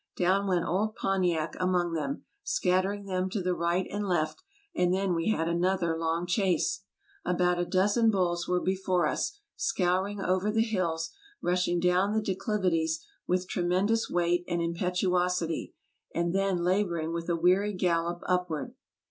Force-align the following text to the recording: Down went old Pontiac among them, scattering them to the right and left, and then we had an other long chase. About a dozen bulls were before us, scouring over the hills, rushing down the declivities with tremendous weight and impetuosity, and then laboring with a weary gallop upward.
Down 0.17 0.47
went 0.47 0.65
old 0.65 0.95
Pontiac 0.95 1.55
among 1.59 1.93
them, 1.93 2.23
scattering 2.43 3.05
them 3.05 3.29
to 3.29 3.39
the 3.39 3.53
right 3.53 3.85
and 3.91 4.07
left, 4.07 4.41
and 4.73 4.91
then 4.91 5.13
we 5.13 5.29
had 5.29 5.47
an 5.47 5.63
other 5.63 5.95
long 5.95 6.25
chase. 6.25 6.81
About 7.23 7.59
a 7.59 7.65
dozen 7.65 8.09
bulls 8.09 8.47
were 8.47 8.59
before 8.59 9.05
us, 9.05 9.37
scouring 9.55 10.19
over 10.19 10.49
the 10.51 10.63
hills, 10.63 11.11
rushing 11.39 11.79
down 11.79 12.13
the 12.13 12.23
declivities 12.23 13.05
with 13.27 13.47
tremendous 13.47 14.09
weight 14.09 14.43
and 14.47 14.59
impetuosity, 14.59 15.75
and 16.15 16.33
then 16.33 16.63
laboring 16.63 17.13
with 17.13 17.29
a 17.29 17.35
weary 17.35 17.71
gallop 17.71 18.23
upward. 18.25 18.73